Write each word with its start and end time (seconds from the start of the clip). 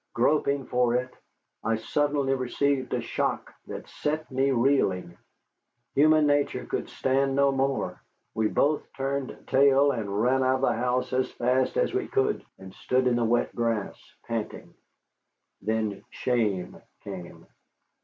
Groping 0.15 0.65
for 0.65 0.95
it, 0.95 1.13
I 1.63 1.75
suddenly 1.75 2.33
received 2.33 2.91
a 2.91 3.01
shock 3.01 3.53
that 3.67 3.87
set 3.87 4.31
me 4.31 4.49
reeling. 4.49 5.15
Human 5.93 6.25
nature 6.25 6.65
could 6.65 6.89
stand 6.89 7.35
no 7.35 7.51
more. 7.51 8.01
We 8.33 8.47
both 8.47 8.81
turned 8.93 9.37
tail 9.45 9.91
and 9.91 10.19
ran 10.19 10.41
out 10.43 10.55
of 10.55 10.61
the 10.61 10.73
house 10.73 11.13
as 11.13 11.29
fast 11.33 11.77
as 11.77 11.93
we 11.93 12.07
could, 12.07 12.43
and 12.57 12.73
stood 12.73 13.05
in 13.05 13.17
the 13.17 13.23
wet 13.23 13.53
grass, 13.55 13.95
panting. 14.25 14.73
Then 15.61 16.03
shame 16.09 16.81
came. 17.03 17.45